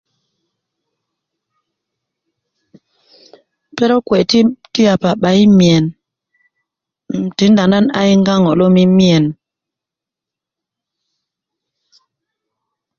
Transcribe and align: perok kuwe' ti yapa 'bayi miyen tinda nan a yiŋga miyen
perok 3.75 4.03
kuwe' 4.07 4.27
ti 4.73 4.81
yapa 4.87 5.09
'bayi 5.21 5.43
miyen 5.57 5.85
tinda 7.37 7.63
nan 7.71 7.85
a 7.99 8.01
yiŋga 8.07 8.35
miyen 8.97 9.25